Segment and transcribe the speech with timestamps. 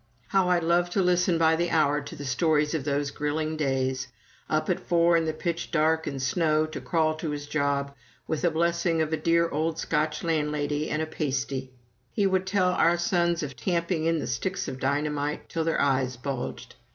[0.29, 4.07] How I loved to listen by the hour to the stories of those grilling days
[4.49, 7.93] up at four in the pitch dark and snow, to crawl to his job,
[8.27, 11.69] with the blessing of a dear old Scotch landlady and a "pastie"!
[12.11, 16.17] He would tell our sons of tamping in the sticks of dynamite, till their eyes
[16.17, 16.73] bulged.